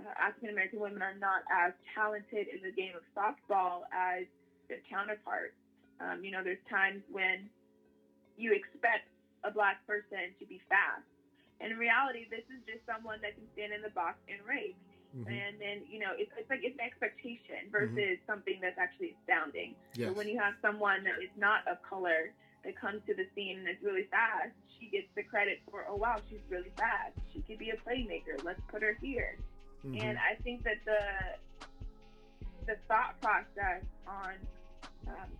[0.00, 4.26] uh, African American women are not as talented in the game of softball as
[4.68, 5.54] their counterparts.
[6.00, 7.48] Um, you know, there's times when
[8.36, 9.06] you expect
[9.44, 11.06] a black person to be fast.
[11.60, 14.74] And in reality, this is just someone that can stand in the box and race.
[15.14, 15.30] Mhm.
[15.30, 19.74] And then, you know, it's, it's like it's an expectation versus something that's actually astounding.
[19.94, 22.32] yes So when you have someone that is not of color
[22.64, 25.94] that comes to the scene and is really fast, she gets the credit for, oh,
[25.96, 27.12] wow, she's really fast.
[27.32, 28.42] She could be a playmaker.
[28.42, 29.38] Let's put her here.
[29.84, 30.02] Mhm.
[30.02, 31.00] And I think that the
[32.66, 34.34] the thought process on
[35.06, 35.30] um,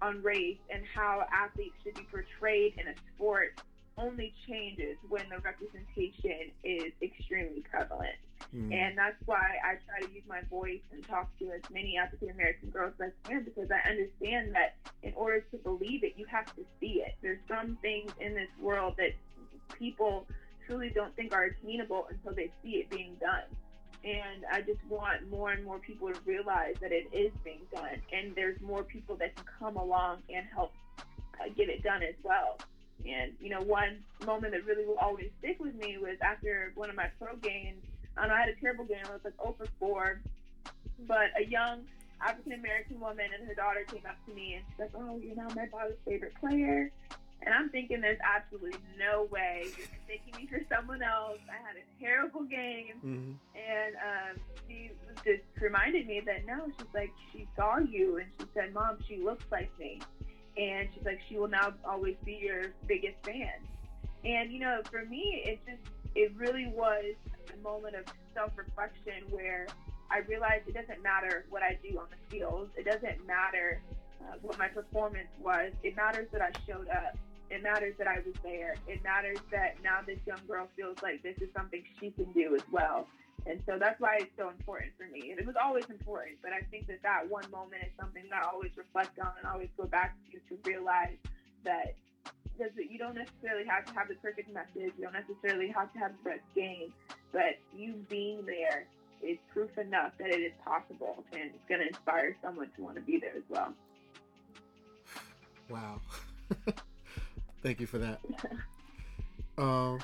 [0.00, 3.60] on race and how athletes should be portrayed in a sport
[3.98, 8.14] only changes when the representation is extremely prevalent.
[8.54, 8.72] Mhm.
[8.72, 12.30] And that's why I try to use my voice and talk to as many African
[12.30, 16.24] American girls as I can because I understand that in order to believe it, you
[16.26, 17.14] have to see it.
[17.20, 19.12] There's some things in this world that
[19.72, 20.26] people
[20.66, 23.44] truly don't think are attainable until they see it being done.
[24.04, 28.02] And I just want more and more people to realize that it is being done,
[28.12, 30.72] and there's more people that can come along and help
[31.40, 32.58] uh, get it done as well.
[33.06, 36.90] And you know, one moment that really will always stick with me was after one
[36.90, 37.82] of my pro games.
[38.16, 39.02] I don't know, I had a terrible game.
[39.08, 40.20] I was like 0 for 4,
[41.06, 41.82] but a young
[42.20, 45.34] African American woman and her daughter came up to me and she's like, "Oh, you're
[45.36, 46.90] now my daughter's favorite player."
[47.42, 51.38] And I'm thinking, there's absolutely no way you're mistaking me for someone else.
[51.50, 53.34] I had a terrible game, Mhm.
[53.54, 54.92] and um, she
[55.24, 59.18] just reminded me that no, she's like, she saw you, and she said, "Mom, she
[59.18, 60.00] looks like me,"
[60.56, 63.52] and she's like, she will now always be your biggest fan.
[64.24, 65.82] And you know, for me, it just
[66.14, 67.14] it really was
[67.62, 69.66] moment of self-reflection where
[70.10, 72.70] I realized it doesn't matter what I do on the field.
[72.76, 73.80] It doesn't matter
[74.20, 75.72] uh, what my performance was.
[75.82, 77.16] It matters that I showed up.
[77.50, 78.74] It matters that I was there.
[78.88, 82.54] It matters that now this young girl feels like this is something she can do
[82.54, 83.06] as well.
[83.46, 85.30] And so that's why it's so important for me.
[85.30, 88.42] And it was always important, but I think that that one moment is something that
[88.42, 91.18] I always reflect on and always go back to to realize
[91.64, 91.94] that
[92.60, 94.92] it, you don't necessarily have to have the perfect message.
[94.98, 96.92] You don't necessarily have to have the best game,
[97.32, 98.86] but you being there
[99.22, 102.96] is proof enough that it is possible, and it's going to inspire someone to want
[102.96, 103.72] to be there as well.
[105.70, 106.00] Wow.
[107.62, 108.20] Thank you for that.
[109.56, 110.00] Um,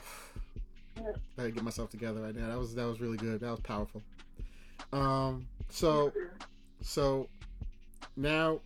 [0.96, 1.02] I
[1.36, 2.46] gotta get myself together right now.
[2.46, 3.40] That was that was really good.
[3.40, 4.00] That was powerful.
[4.92, 6.12] Um, so
[6.82, 7.28] so
[8.16, 8.60] now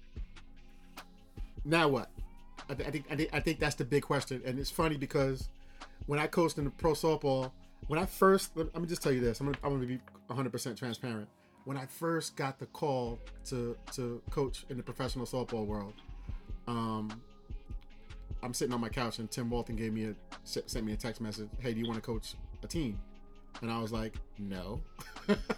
[1.64, 2.10] now what?
[2.68, 4.96] I, th- I think I think I think that's the big question, and it's funny
[4.96, 5.48] because
[6.06, 7.50] when I coached in the pro softball,
[7.88, 10.50] when I first let me just tell you this, I'm gonna, I'm gonna be 100
[10.50, 11.28] percent transparent.
[11.64, 15.94] When I first got the call to to coach in the professional softball world,
[16.66, 17.20] um,
[18.42, 21.20] I'm sitting on my couch and Tim Walton gave me a sent me a text
[21.20, 21.48] message.
[21.58, 22.98] Hey, do you want to coach a team?
[23.62, 24.80] And I was like, no,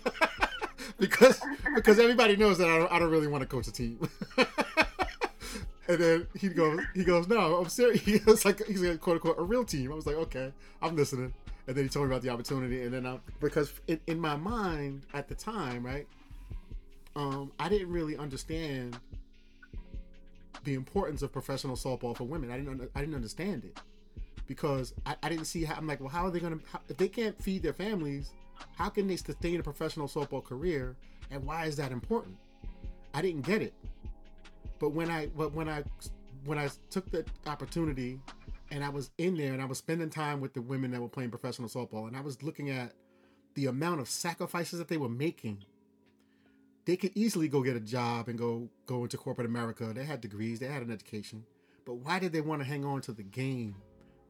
[0.99, 1.41] because
[1.75, 4.09] because everybody knows that I don't, I don't really want to coach a team.
[5.89, 8.03] and then he goes he goes no I'm serious.
[8.05, 9.93] He like he's like quote unquote a real team.
[9.93, 11.33] I was like okay I'm listening.
[11.67, 12.83] And then he told me about the opportunity.
[12.83, 16.07] And then I because in, in my mind at the time right,
[17.15, 18.99] um, I didn't really understand
[20.65, 22.51] the importance of professional softball for women.
[22.51, 23.79] I didn't I didn't understand it
[24.47, 26.97] because I, I didn't see how I'm like, well, how are they gonna how, if
[26.97, 28.33] they can't feed their families?
[28.77, 30.97] How can they sustain a professional softball career?
[31.31, 32.37] And why is that important?
[33.13, 33.75] I didn't get it.
[34.79, 35.85] But when I but when I
[36.45, 38.21] when I took the opportunity
[38.71, 41.09] and I was in there and I was spending time with the women that were
[41.09, 42.93] playing professional softball and I was looking at
[43.55, 45.65] the amount of sacrifices that they were making
[46.87, 49.93] they could easily go get a job and go go into corporate America.
[49.93, 51.45] They had degrees, they had an education.
[51.85, 53.77] But why did they want to hang on to the game?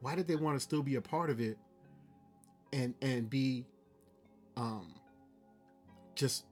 [0.01, 1.57] Why did they want to still be a part of it
[2.73, 3.65] and and be
[4.57, 4.93] um
[6.15, 6.45] just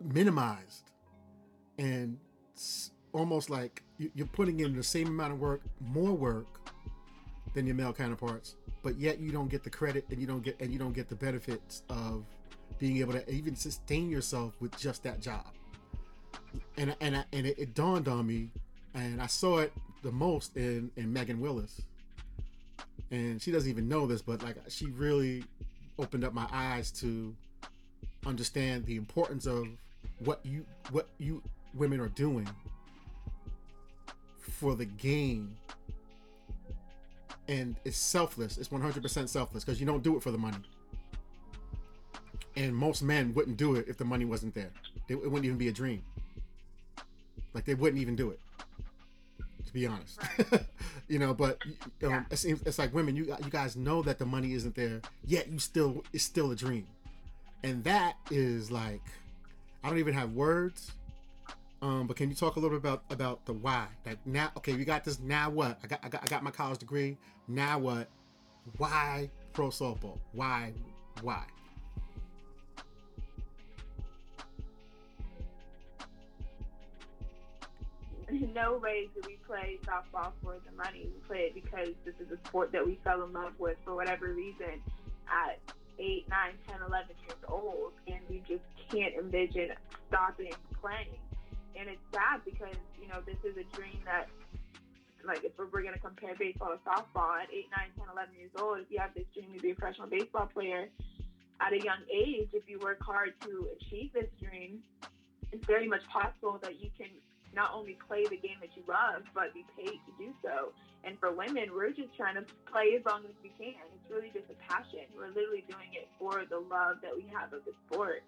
[0.00, 0.90] minimized
[1.78, 2.18] and
[3.12, 6.46] almost like you're putting in the same amount of work, more work
[7.54, 10.58] than your male counterparts, but yet you don't get the credit and you don't get
[10.60, 12.24] and you don't get the benefits of
[12.78, 15.46] being able to even sustain yourself with just that job.
[16.76, 18.50] And and I, and it, it, dawned on me,
[18.94, 19.72] and I saw it
[20.02, 21.82] the most in in Megan Willis,
[23.10, 25.44] and she doesn't even know this, but like she really
[25.98, 27.34] opened up my eyes to
[28.26, 29.66] understand the importance of
[30.24, 31.42] what you what you
[31.74, 32.48] women are doing
[34.38, 35.56] for the game
[37.48, 40.58] and it's selfless it's 100% selfless because you don't do it for the money
[42.56, 44.70] and most men wouldn't do it if the money wasn't there.
[45.08, 46.02] It, it wouldn't even be a dream.
[47.54, 48.40] Like they wouldn't even do it.
[49.66, 50.20] To be honest,
[51.08, 51.32] you know.
[51.32, 52.24] But um, yeah.
[52.30, 53.16] it seems it's like women.
[53.16, 56.56] You you guys know that the money isn't there, yet you still it's still a
[56.56, 56.86] dream,
[57.62, 59.02] and that is like
[59.84, 60.92] I don't even have words.
[61.82, 63.88] Um, but can you talk a little bit about about the why?
[64.06, 65.18] Like now, okay, we got this.
[65.18, 65.80] Now what?
[65.82, 67.18] I got I got I got my college degree.
[67.48, 68.08] Now what?
[68.78, 70.18] Why pro softball?
[70.32, 70.72] Why?
[71.22, 71.44] Why?
[78.54, 81.08] no way do we play softball for the money.
[81.12, 83.94] We play it because this is a sport that we fell in love with for
[83.94, 84.80] whatever reason
[85.28, 85.58] at
[85.98, 87.92] 8, 9, 10, 11 years old.
[88.06, 89.72] And we just can't envision
[90.08, 91.18] stopping playing.
[91.78, 94.28] And it's sad because, you know, this is a dream that,
[95.24, 98.50] like, if we're going to compare baseball to softball at 8, 9, 10, 11 years
[98.60, 100.88] old, if you have this dream to be a professional baseball player
[101.60, 104.82] at a young age, if you work hard to achieve this dream,
[105.52, 107.08] it's very much possible that you can
[107.54, 110.72] not only play the game that you love, but be paid to do so.
[111.04, 113.74] And for women, we're just trying to play as long as we can.
[113.74, 115.04] It's really just a passion.
[115.16, 118.22] We're literally doing it for the love that we have of the sport.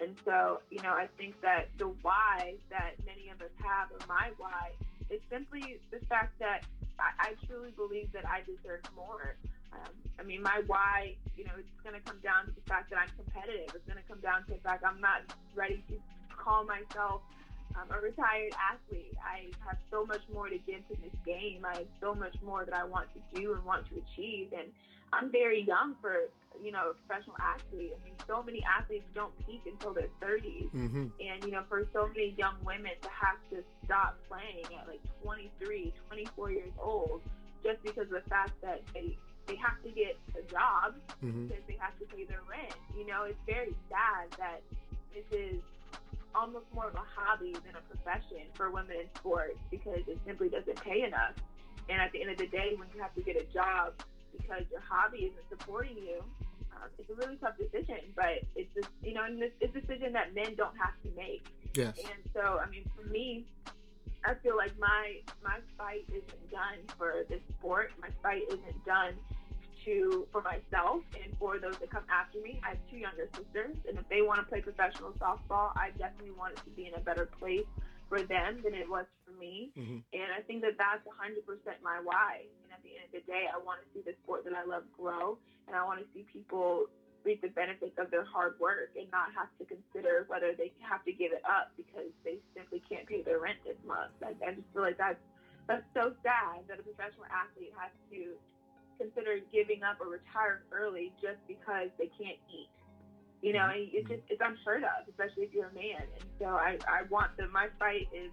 [0.00, 4.00] And so, you know, I think that the why that many of us have, or
[4.06, 4.72] my why,
[5.08, 6.66] is simply the fact that
[6.98, 9.36] I, I truly believe that I deserve more.
[9.72, 12.90] Um, I mean, my why, you know, it's going to come down to the fact
[12.90, 13.72] that I'm competitive.
[13.74, 15.22] It's going to come down to the fact I'm not
[15.54, 15.94] ready to
[16.36, 17.22] call myself
[17.76, 19.14] I'm a retired athlete.
[19.22, 21.64] I have so much more to give to this game.
[21.64, 24.52] I have so much more that I want to do and want to achieve.
[24.52, 24.68] And
[25.12, 26.28] I'm very young for,
[26.62, 27.92] you know, a professional athlete.
[27.94, 30.70] I mean, so many athletes don't peak until their 30s.
[30.74, 31.06] Mm-hmm.
[31.20, 35.00] And, you know, for so many young women to have to stop playing at like
[35.22, 37.20] 23, 24 years old
[37.62, 39.16] just because of the fact that they
[39.46, 41.46] they have to get a job mm-hmm.
[41.46, 42.74] because they have to pay their rent.
[42.98, 44.60] You know, it's very sad that
[45.14, 45.62] this is
[46.36, 50.48] almost more of a hobby than a profession for women in sports because it simply
[50.48, 51.32] doesn't pay enough.
[51.88, 53.94] And at the end of the day, when you have to get a job
[54.36, 56.20] because your hobby isn't supporting you,
[56.72, 58.12] um, it's a really tough decision.
[58.14, 61.46] But it's just, you know, and it's a decision that men don't have to make.
[61.74, 61.96] Yes.
[61.98, 63.46] And so, I mean, for me,
[64.24, 67.92] I feel like my my fight isn't done for this sport.
[68.00, 69.14] My fight isn't done
[69.84, 72.60] to for myself and for those that come after me.
[72.64, 76.32] I have two younger sisters, and if they want to play professional softball, I definitely
[76.32, 77.66] want it to be in a better place
[78.08, 79.72] for them than it was for me.
[79.76, 80.02] Mhm.
[80.12, 82.46] And I think that that's 100% my why.
[82.64, 84.64] And at the end of the day, I want to see the sport that I
[84.64, 86.88] love grow, and I want to see people
[87.24, 91.02] reap the benefits of their hard work and not have to consider whether they have
[91.04, 94.12] to give it up because they simply can't pay their rent this month.
[94.22, 95.18] I, I just feel like that's
[95.66, 98.38] that's so sad that a professional athlete has to
[98.98, 102.68] consider giving up or retiring early just because they can't eat.
[103.42, 106.02] You know, and it's just it's unheard of, especially if you're a man.
[106.02, 108.30] And so I, I want the my fight is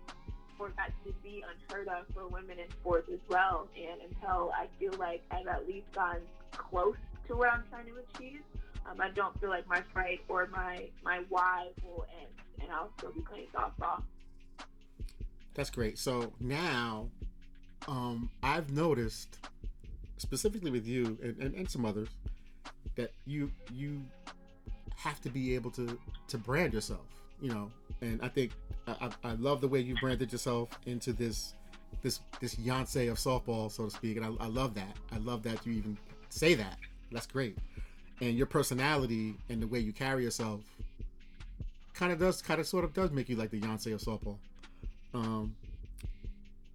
[0.58, 3.68] for that to be unheard of for women in sports as well.
[3.76, 6.22] And until I feel like I've at least gone
[6.56, 6.96] close
[7.28, 8.42] to what I'm trying to achieve,
[8.90, 12.92] um, I don't feel like my fight or my my why will end, and I'll
[12.98, 14.04] still be playing softball.
[15.54, 16.00] That's great.
[16.00, 17.10] So now,
[17.88, 19.38] um, I've noticed,
[20.24, 22.08] specifically with you and, and, and some others,
[22.96, 24.02] that you you
[24.96, 26.00] have to be able to
[26.30, 27.06] to brand yourself.
[27.42, 27.72] You know,
[28.02, 28.52] and I think
[28.88, 31.54] I, I love the way you branded yourself into this
[32.02, 34.18] this this Beyonce of softball, so to speak.
[34.18, 34.96] And I, I love that.
[35.12, 35.98] I love that you even
[36.30, 36.78] say that.
[37.12, 37.58] That's great.
[38.22, 40.62] And your personality and the way you carry yourself
[41.94, 44.38] kind of does kind of sort of does make you like the Beyonce of softball.
[45.14, 45.56] Um,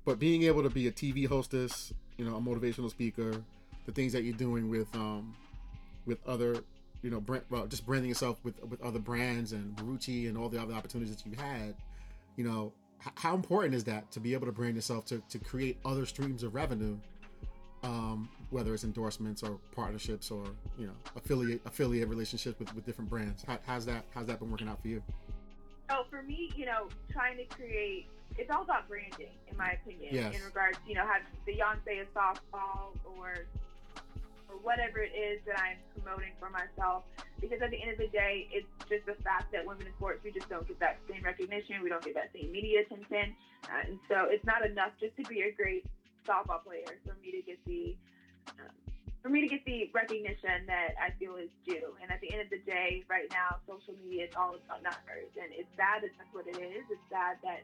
[0.05, 3.42] but being able to be a TV hostess, you know, a motivational speaker,
[3.86, 5.34] the things that you're doing with um,
[6.04, 6.62] with other,
[7.02, 10.48] you know, brand, well, just branding yourself with with other brands and Marucci and all
[10.48, 11.74] the other opportunities that you had,
[12.36, 12.72] you know,
[13.06, 16.04] h- how important is that to be able to brand yourself to to create other
[16.04, 16.98] streams of revenue,
[17.84, 20.44] um, whether it's endorsements or partnerships or
[20.76, 23.44] you know affiliate affiliate relationships with, with different brands.
[23.46, 25.02] How, how's that how's that been working out for you?
[25.90, 30.14] Oh, for me, you know, trying to create, it's all about branding, in my opinion.
[30.14, 30.34] Yes.
[30.34, 33.46] In regards, you know, having Beyonce of softball or
[34.48, 37.04] or whatever it is that I'm promoting for myself.
[37.40, 40.24] Because at the end of the day, it's just the fact that women in sports,
[40.24, 41.82] we just don't get that same recognition.
[41.82, 43.36] We don't get that same media attention.
[43.68, 45.84] Uh, and so it's not enough just to be a great
[46.26, 47.94] softball player for me to get the
[48.58, 48.72] um,
[49.22, 51.94] for me to get the recognition that I feel is due.
[52.02, 55.30] And at the end of the day, right now, social media is all about numbers.
[55.36, 56.86] And it's sad that that's what it is.
[56.90, 57.62] It's sad that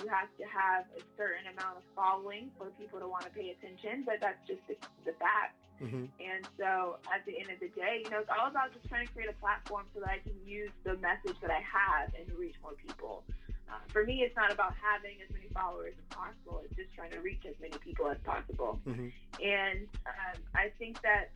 [0.00, 3.50] you have to have a certain amount of following for people to want to pay
[3.52, 5.58] attention, but that's just the, the fact.
[5.82, 6.06] Mm-hmm.
[6.22, 9.06] And so at the end of the day, you know, it's all about just trying
[9.06, 12.24] to create a platform so that I can use the message that I have and
[12.38, 13.24] reach more people.
[13.68, 16.62] Uh, for me, it's not about having as many followers as possible.
[16.64, 18.78] It's just trying to reach as many people as possible.
[18.86, 19.08] Mm-hmm.
[19.42, 21.30] And um, I think that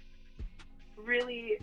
[0.96, 1.58] really,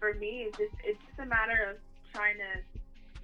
[0.00, 1.76] for me, it's just it's just a matter of
[2.12, 2.77] trying to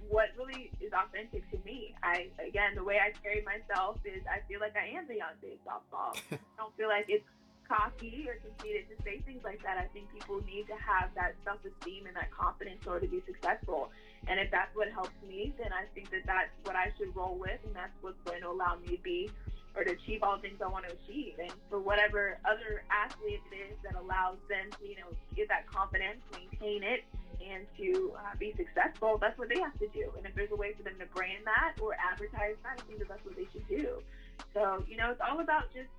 [0.09, 1.95] what really is authentic to me.
[2.03, 5.61] I again, the way I carry myself is I feel like I am Beyonce of
[5.65, 6.13] softball.
[6.31, 7.25] I don't feel like it's
[7.67, 9.77] cocky or conceited to say things like that.
[9.77, 13.23] I think people need to have that self-esteem and that confidence in order to be
[13.25, 13.89] successful.
[14.27, 17.37] And if that's what helps me, then I think that that's what I should roll
[17.37, 19.29] with, and that's what's going to allow me to be
[19.75, 21.35] or to achieve all the things I want to achieve.
[21.39, 25.67] And for whatever other athlete it is that allows them to, you know, get that
[25.67, 27.03] confidence, maintain it,
[27.45, 30.11] and to uh, be successful, that's what they have to do.
[30.17, 32.99] And if there's a way for them to brand that or advertise that, I think
[32.99, 34.01] that that's what they should do.
[34.53, 35.89] So, you know, it's all about just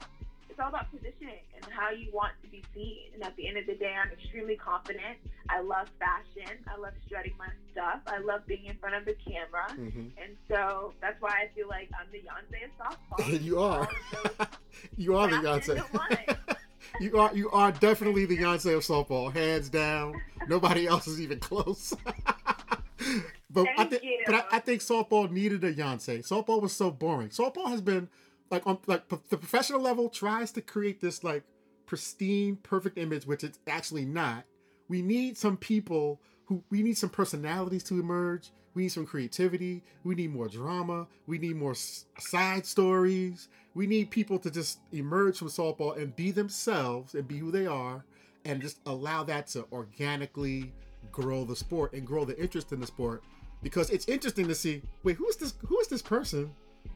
[0.49, 3.13] it's all about positioning and how you want to be seen.
[3.13, 5.19] And at the end of the day, I'm extremely confident.
[5.51, 6.57] I love fashion.
[6.67, 8.01] I love strutting my stuff.
[8.07, 9.67] I love being in front of the camera.
[9.71, 10.17] Mm-hmm.
[10.17, 13.43] And so that's why I feel like I'm the Beyonce of softball.
[13.45, 13.87] you are.
[14.13, 14.47] Those
[14.97, 16.29] you are the factors Beyonce.
[16.29, 16.56] at once.
[17.01, 20.21] You are you are definitely the Beyonce of softball, hands down.
[20.49, 21.95] Nobody else is even close.
[23.51, 26.27] but I think, but I, I think softball needed a Beyonce.
[26.27, 27.29] Softball was so boring.
[27.29, 28.09] Softball has been
[28.51, 31.43] like on like p- the professional level tries to create this like
[31.87, 34.45] pristine, perfect image, which it's actually not.
[34.89, 38.51] We need some people who we need some personalities to emerge.
[38.75, 39.83] We need some creativity.
[40.05, 41.07] We need more drama.
[41.27, 43.49] We need more s- side stories.
[43.75, 47.67] We need people to just emerge from softball and be themselves and be who they
[47.67, 48.05] are
[48.45, 50.73] and just allow that to organically
[51.13, 53.23] grow the sport and grow the interest in the sport
[53.63, 56.51] because it's interesting to see wait who's this who is this person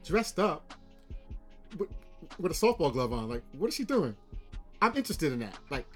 [0.05, 0.75] dressed up
[1.79, 1.89] with,
[2.39, 4.15] with a softball glove on like what is she doing
[4.83, 5.87] i'm interested in that like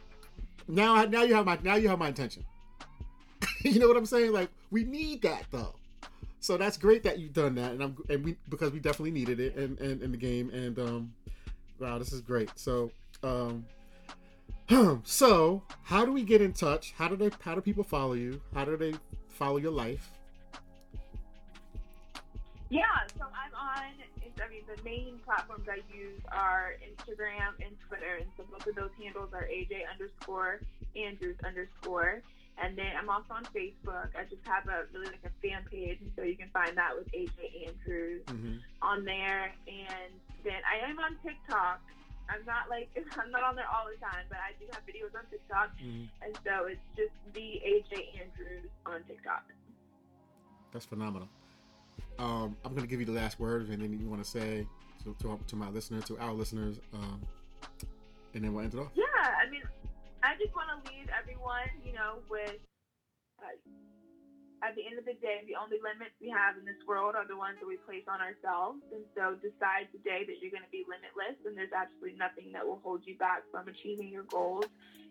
[0.69, 2.45] now now you have my now you have my attention
[3.71, 4.33] you know what i'm saying?
[4.33, 5.75] Like we need that though.
[6.41, 9.41] So that's great that you've done that and i'm and we because we definitely needed
[9.41, 11.15] it in, in, in the game and um
[11.81, 12.51] wow this is great.
[12.57, 12.91] So
[13.23, 13.65] um
[15.05, 16.93] so how do we get in touch?
[16.97, 18.41] How do they how do people follow you?
[18.55, 18.95] How do they
[19.29, 20.11] follow your life?
[22.69, 22.83] Yeah,
[23.17, 23.93] so I'm on.
[24.43, 28.75] I mean, the main platforms I use are Instagram and Twitter, and so both of
[28.75, 30.61] those handles are AJ underscore
[30.97, 32.21] Andrews underscore.
[32.63, 34.15] And then I'm also on Facebook.
[34.17, 36.95] I just have a really like a fan page, and so you can find that
[36.97, 38.57] with AJ Andrews Mm-hmm.
[38.83, 39.53] on there.
[39.67, 40.13] And
[40.45, 41.81] then I am on TikTok.
[42.31, 42.89] I'm not like
[43.19, 46.09] I'm not on there all the time, but I do have videos on TikTok, Mhm.
[46.23, 49.45] and so it's just the AJ Andrews on TikTok.
[50.73, 51.29] That's phenomenal.
[52.19, 54.67] Um, I'm gonna give you the last word, and then you want to say
[55.03, 57.21] to, to, to my listeners, to our listeners, um,
[58.35, 58.91] and then we'll end it off.
[58.95, 59.63] Yeah, I mean,
[60.25, 62.57] I just want to leave everyone, you know, with
[63.45, 63.53] uh,
[64.64, 67.29] at the end of the day, the only limits we have in this world are
[67.29, 68.81] the ones that we place on ourselves.
[68.89, 72.64] And so decide today that you're going to be limitless, and there's absolutely nothing that
[72.64, 74.64] will hold you back from achieving your goals.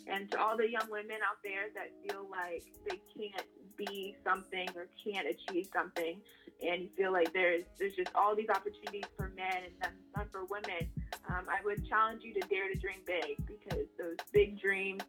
[0.10, 3.46] And to all the young women out there that feel like they can't
[3.78, 6.18] be something or can't achieve something,
[6.66, 10.50] and you feel like there's there's just all these opportunities for men and none, for
[10.50, 10.90] women,
[11.30, 15.02] um, I would challenge you to dare to dream big because those big dreams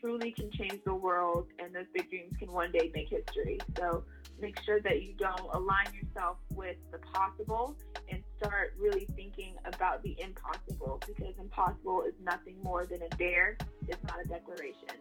[0.00, 3.58] truly can change the world, and those big dreams can one day make history.
[3.78, 4.04] So
[4.40, 7.76] make sure that you don't align yourself with the possible
[8.10, 13.56] and start really thinking about the impossible because impossible is nothing more than a dare,
[13.88, 14.98] it's not a declaration.